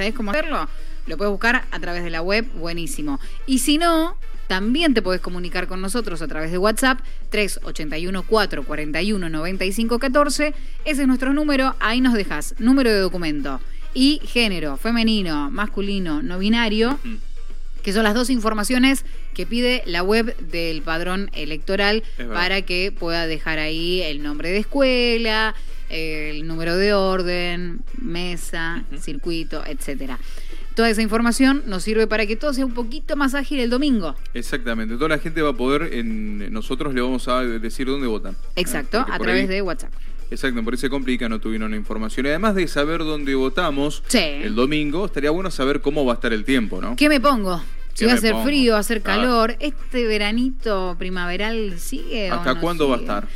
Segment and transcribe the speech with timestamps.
[0.00, 0.66] ¿sabés cómo hacerlo?
[1.06, 3.20] Lo puedes buscar a través de la web, buenísimo.
[3.44, 9.28] Y si no, también te podés comunicar con nosotros a través de WhatsApp 381 441
[9.28, 10.54] 95 14.
[10.86, 13.60] Ese es nuestro número, ahí nos dejas número de documento
[13.92, 16.98] y género, femenino, masculino, no binario,
[17.82, 19.04] que son las dos informaciones
[19.34, 24.58] que pide la web del padrón electoral para que pueda dejar ahí el nombre de
[24.58, 25.54] escuela,
[25.90, 30.18] el número de orden, mesa, circuito, etcétera.
[30.74, 34.14] Toda esa información nos sirve para que todo sea un poquito más ágil el domingo.
[34.32, 34.94] Exactamente.
[34.94, 38.36] Toda la gente va a poder, en, nosotros le vamos a decir dónde votan.
[38.56, 39.92] Exacto, a través de WhatsApp.
[40.30, 42.24] Exacto, por eso se complica, no tuvieron la información.
[42.26, 46.32] Y además de saber dónde votamos el domingo, estaría bueno saber cómo va a estar
[46.32, 46.94] el tiempo, ¿no?
[46.94, 47.60] ¿Qué me pongo?
[47.94, 49.56] Si va a hacer frío, va a hacer calor.
[49.58, 52.30] ¿Este veranito primaveral sigue?
[52.30, 53.28] ¿Hasta cuándo va a estar?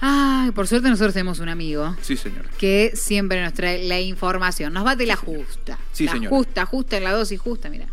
[0.00, 1.96] Ay, por suerte nosotros tenemos un amigo.
[2.02, 2.48] Sí, señor.
[2.58, 4.72] Que siempre nos trae la información.
[4.72, 5.78] Nos bate la justa.
[5.92, 6.30] Sí, la señor.
[6.30, 7.86] Justa, justa en la dosis justa, mira.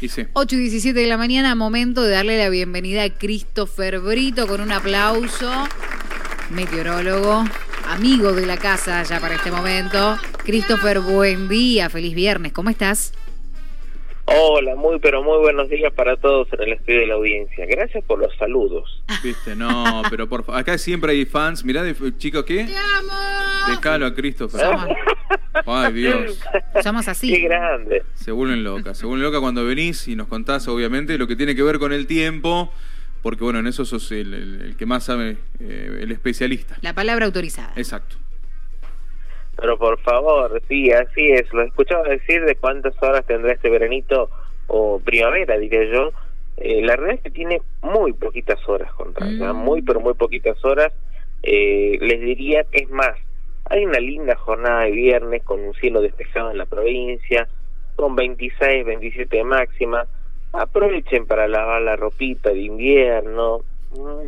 [0.00, 0.26] Y sí.
[0.34, 4.60] 8 y 17 de la mañana, momento de darle la bienvenida a Christopher Brito con
[4.60, 5.50] un aplauso.
[6.50, 7.44] Meteorólogo,
[7.88, 10.18] amigo de la casa ya para este momento.
[10.44, 13.12] Christopher, buen día, feliz viernes, ¿cómo estás?
[14.28, 17.64] Hola, muy pero muy buenos días para todos en el estudio de la audiencia.
[17.66, 19.02] Gracias por los saludos.
[19.22, 21.64] Viste, no, pero por acá siempre hay fans.
[21.64, 22.64] Mirá, de, chicos, ¿qué?
[22.64, 23.12] ¡Te amo!
[23.68, 24.66] Déjalo a Christopher.
[25.64, 26.40] Ay, Dios.
[26.82, 27.32] Somos así.
[27.32, 28.02] Qué grande.
[28.14, 28.98] Se vuelven locas.
[28.98, 31.92] Se vuelven locas cuando venís y nos contás, obviamente, lo que tiene que ver con
[31.92, 32.72] el tiempo.
[33.22, 36.78] Porque, bueno, en eso sos el, que más sabe, eh, el especialista.
[36.82, 37.72] La palabra autorizada.
[37.76, 38.16] Exacto.
[39.56, 41.52] Pero por favor, sí, así es.
[41.52, 44.28] Lo he escuchado decir de cuántas horas tendrá este veranito
[44.66, 46.10] o primavera, diría yo.
[46.58, 49.54] Eh, la realidad es que tiene muy poquitas horas, con mm.
[49.54, 50.92] muy pero muy poquitas horas.
[51.42, 53.16] Eh, les diría que es más,
[53.66, 57.48] hay una linda jornada de viernes con un cielo despejado en la provincia,
[57.94, 60.06] con 26, 27 de máxima.
[60.52, 63.60] Aprovechen para lavar la ropita de invierno,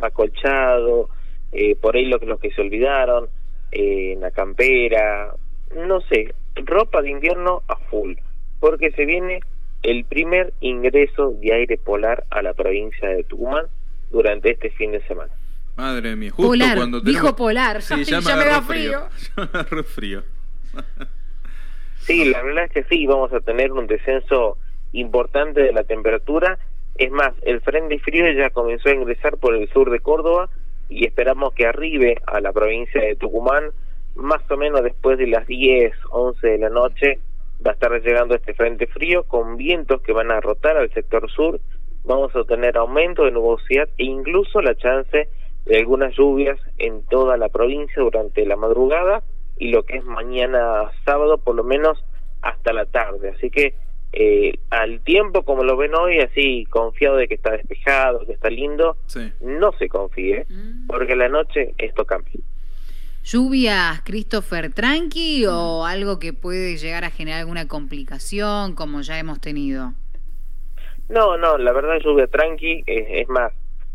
[0.01, 1.09] acolchado,
[1.51, 3.27] eh, por ahí lo, los que se olvidaron
[3.71, 5.33] eh, la campera,
[5.75, 8.13] no sé, ropa de invierno a full,
[8.59, 9.41] porque se viene
[9.83, 13.65] el primer ingreso de aire polar a la provincia de Tucumán
[14.11, 15.31] durante este fin de semana.
[15.77, 19.07] Madre mía, justo polar, cuando dijo polar, sí, ya, me, da frío.
[19.13, 19.83] frío.
[19.85, 20.23] frío.
[21.99, 24.57] sí, la verdad es que sí, vamos a tener un descenso
[24.91, 26.57] importante de la temperatura.
[26.95, 30.49] Es más, el frente frío ya comenzó a ingresar por el sur de Córdoba
[30.89, 33.71] y esperamos que arribe a la provincia de Tucumán
[34.15, 37.19] más o menos después de las 10, 11 de la noche
[37.65, 41.29] va a estar llegando este frente frío con vientos que van a rotar al sector
[41.29, 41.59] sur,
[42.03, 45.29] vamos a tener aumento de nubosidad e incluso la chance
[45.65, 49.23] de algunas lluvias en toda la provincia durante la madrugada
[49.57, 52.03] y lo que es mañana sábado por lo menos
[52.41, 53.73] hasta la tarde, así que
[54.11, 58.49] eh, al tiempo como lo ven hoy, así confiado de que está despejado, que está
[58.49, 58.97] lindo,
[59.41, 60.87] no se confíe, mm.
[60.87, 62.33] porque la noche esto cambia.
[63.23, 69.39] ¿Lluvias, Christopher, tranqui o algo que puede llegar a generar alguna complicación como ya hemos
[69.39, 69.93] tenido?
[71.09, 73.53] No, no, la verdad lluvia tranqui, es más,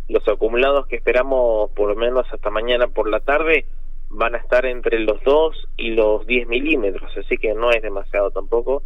[0.08, 3.66] los acumulados que esperamos por lo menos hasta mañana por la tarde
[4.10, 8.30] van a estar entre los 2 y los 10 milímetros, así que no es demasiado
[8.30, 8.82] tampoco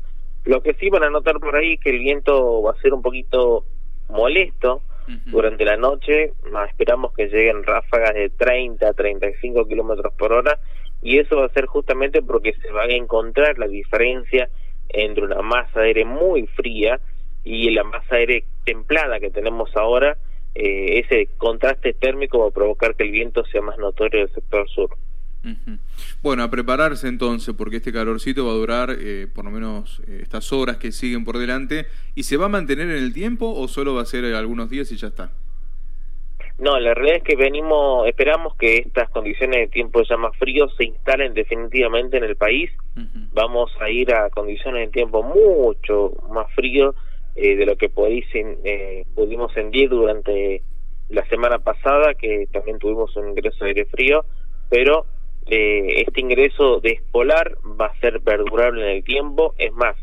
[0.48, 3.02] lo que sí van a notar por ahí que el viento va a ser un
[3.02, 3.66] poquito
[4.08, 4.80] molesto
[5.26, 6.32] durante la noche,
[6.68, 10.58] esperamos que lleguen ráfagas de 30 a 35 kilómetros por hora.
[11.02, 14.48] Y eso va a ser justamente porque se va a encontrar la diferencia
[14.88, 16.98] entre una masa de aire muy fría
[17.44, 20.16] y la masa de aire templada que tenemos ahora,
[20.54, 24.66] eh, ese contraste térmico va a provocar que el viento sea más notorio del sector
[24.70, 24.90] sur.
[26.22, 30.20] Bueno, a prepararse entonces, porque este calorcito va a durar eh, por lo menos eh,
[30.22, 31.86] estas horas que siguen por delante.
[32.14, 34.90] ¿Y se va a mantener en el tiempo o solo va a ser algunos días
[34.92, 35.30] y ya está?
[36.58, 40.68] No, la realidad es que venimos, esperamos que estas condiciones de tiempo ya más frío
[40.70, 42.70] se instalen definitivamente en el país.
[43.32, 46.96] Vamos a ir a condiciones de tiempo mucho más frío
[47.36, 50.62] eh, de lo que pudimos sentir durante
[51.10, 54.24] la semana pasada, que también tuvimos un ingreso de aire frío,
[54.68, 55.06] pero
[55.50, 59.96] eh, este ingreso de espolar va a ser perdurable en el tiempo, es más,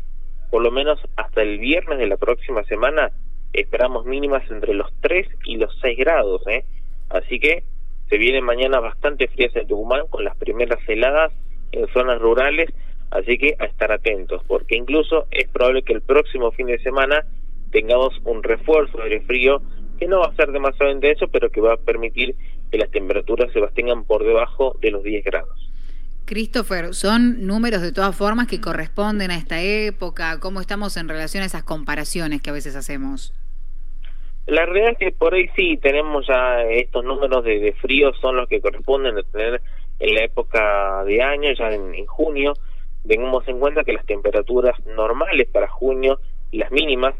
[0.50, 3.12] por lo menos hasta el viernes de la próxima semana
[3.52, 6.64] esperamos mínimas entre los 3 y los 6 grados, ¿eh?
[7.10, 7.62] así que
[8.08, 11.32] se vienen mañana bastante frías en Tucumán con las primeras heladas
[11.72, 12.70] en zonas rurales,
[13.10, 17.24] así que a estar atentos, porque incluso es probable que el próximo fin de semana
[17.70, 19.60] tengamos un refuerzo de frío
[19.96, 22.34] que no va a ser demasiado intenso, pero que va a permitir
[22.70, 25.70] que las temperaturas se mantengan por debajo de los 10 grados.
[26.26, 30.40] Christopher, son números de todas formas que corresponden a esta época.
[30.40, 33.32] ¿Cómo estamos en relación a esas comparaciones que a veces hacemos?
[34.46, 38.48] La realidad es que por ahí sí tenemos ya estos números de, frío, son los
[38.48, 39.60] que corresponden a tener
[39.98, 42.54] en la época de año, ya en, junio.
[43.06, 46.20] Tengamos en cuenta que las temperaturas normales para junio,
[46.52, 47.14] las mínimas,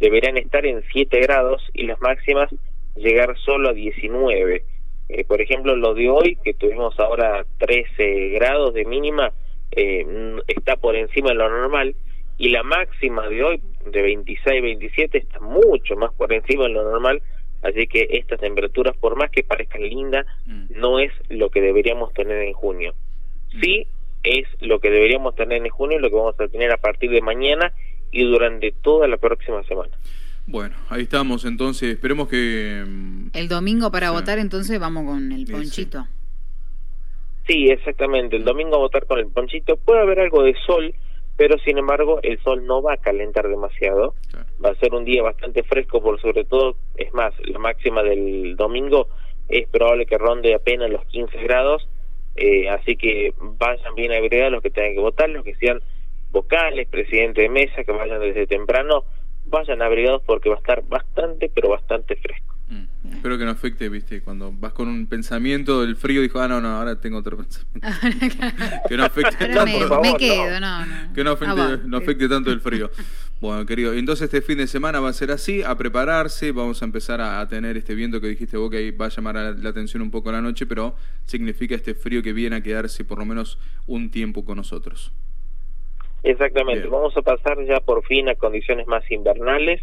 [0.00, 2.50] deberían estar en 7 grados y las máximas
[2.96, 4.64] llegar solo a 19.
[5.08, 9.32] Eh, por ejemplo, lo de hoy, que tuvimos ahora 13 grados de mínima,
[9.72, 10.04] eh,
[10.48, 11.94] está por encima de lo normal
[12.38, 16.90] y la máxima de hoy de 26 27 está mucho más por encima de lo
[16.90, 17.22] normal
[17.62, 20.80] así que estas temperaturas por más que parezcan lindas mm.
[20.80, 22.94] no es lo que deberíamos tener en junio
[23.52, 23.60] mm.
[23.60, 23.86] sí
[24.24, 27.10] es lo que deberíamos tener en junio y lo que vamos a tener a partir
[27.10, 27.72] de mañana
[28.12, 29.92] y durante toda la próxima semana.
[30.46, 32.84] Bueno, ahí estamos, entonces esperemos que...
[32.86, 36.06] Mm, el domingo para votar entonces vamos con el ponchito.
[37.46, 39.76] Sí, exactamente, el domingo a votar con el ponchito.
[39.76, 40.94] Puede haber algo de sol,
[41.36, 44.14] pero sin embargo el sol no va a calentar demasiado,
[44.64, 48.56] va a ser un día bastante fresco por sobre todo, es más, la máxima del
[48.56, 49.08] domingo
[49.48, 51.88] es probable que ronde apenas los 15 grados,
[52.36, 55.80] eh, así que vayan bien abrigados los que tengan que votar, los que sean
[56.30, 59.04] vocales, presidente de mesa, que vayan desde temprano,
[59.46, 62.56] vayan abrigados porque va a estar bastante, pero bastante fresco.
[62.68, 63.14] Mm.
[63.14, 66.60] Espero que no afecte, viste, cuando vas con un pensamiento del frío, dijo, ah, no,
[66.60, 67.88] no, ahora tengo otro pensamiento.
[68.88, 70.00] que no afecte tanto.
[70.00, 70.84] Me, quedo, no.
[71.14, 72.90] Que no afecte, no afecte tanto el frío.
[73.40, 76.84] Bueno, querido, entonces este fin de semana va a ser así, a prepararse, vamos a
[76.84, 80.02] empezar a, tener este viento que dijiste vos que ahí va a llamar la, atención
[80.02, 80.94] un poco la noche, pero
[81.24, 85.10] significa este frío que viene a quedarse por lo menos un tiempo con nosotros.
[86.22, 89.82] Exactamente, vamos a pasar ya por fin a condiciones más invernales,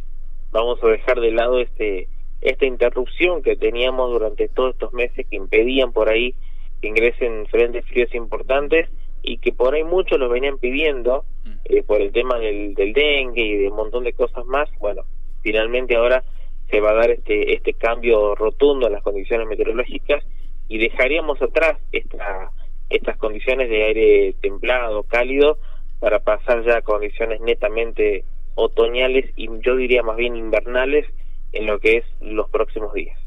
[0.51, 2.07] vamos a dejar de lado este
[2.39, 6.35] esta interrupción que teníamos durante todos estos meses que impedían por ahí
[6.81, 8.89] que ingresen frentes fríos importantes
[9.23, 11.51] y que por ahí muchos lo venían pidiendo mm.
[11.65, 14.69] eh, por el tema del, del dengue y de un montón de cosas más.
[14.79, 15.03] Bueno,
[15.41, 16.23] finalmente ahora
[16.69, 20.23] se va a dar este, este cambio rotundo en las condiciones meteorológicas
[20.67, 22.51] y dejaríamos atrás esta,
[22.89, 25.57] estas condiciones de aire templado, cálido,
[25.99, 28.23] para pasar ya a condiciones netamente
[28.55, 31.05] otoñales y yo diría más bien invernales
[31.53, 33.17] en lo que es los próximos días.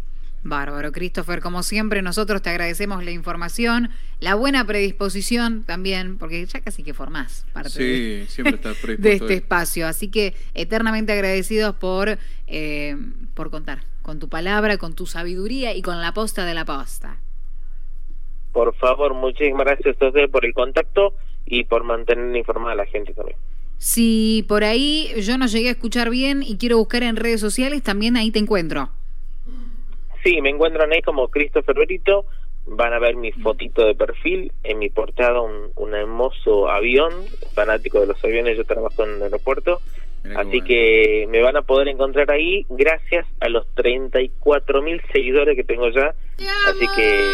[0.43, 3.91] Bárbaro, Christopher, como siempre nosotros te agradecemos la información,
[4.21, 8.23] la buena predisposición también, porque ya casi que formás parte de,
[9.13, 12.97] este espacio, así que eternamente agradecidos por, eh,
[13.35, 17.19] por contar con tu palabra, con tu sabiduría y con la posta de la posta.
[18.53, 21.15] Por favor, muchísimas gracias a ustedes por el contacto
[21.47, 23.37] y por mantener informada a la gente también.
[23.79, 27.83] Si por ahí yo no llegué a escuchar bien y quiero buscar en redes sociales,
[27.83, 28.91] también ahí te encuentro.
[30.23, 32.27] Sí, me encuentran ahí como Christopher Brito.
[32.67, 34.53] Van a ver mi fotito de perfil.
[34.65, 37.25] En mi portada un, hermoso avión.
[37.55, 39.81] Fanático de los aviones, yo trabajo en el aeropuerto.
[40.37, 45.65] Así que me van a poder encontrar ahí gracias a los 34 mil seguidores que
[45.65, 46.15] tengo ya.
[46.69, 47.33] Así que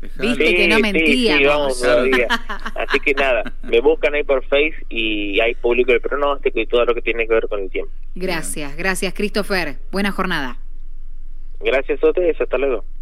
[0.00, 1.36] Viste que no mentía.
[2.74, 6.84] Así que nada, me buscan ahí por Face y hay público el pronóstico y todo
[6.84, 7.92] lo que tiene que ver con el tiempo.
[8.14, 9.76] Gracias, gracias Christopher.
[9.90, 10.58] Buena jornada.
[11.60, 12.84] Gracias a ustedes, hasta luego.